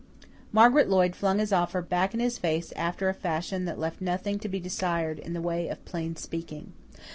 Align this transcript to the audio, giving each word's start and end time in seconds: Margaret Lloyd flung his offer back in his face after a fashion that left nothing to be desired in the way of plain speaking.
Margaret 0.51 0.89
Lloyd 0.89 1.15
flung 1.15 1.37
his 1.37 1.53
offer 1.53 1.79
back 1.79 2.15
in 2.15 2.19
his 2.19 2.39
face 2.39 2.73
after 2.75 3.07
a 3.07 3.13
fashion 3.13 3.65
that 3.65 3.77
left 3.77 4.01
nothing 4.01 4.39
to 4.39 4.49
be 4.49 4.59
desired 4.59 5.19
in 5.19 5.33
the 5.33 5.41
way 5.43 5.67
of 5.67 5.85
plain 5.85 6.15
speaking. 6.15 6.73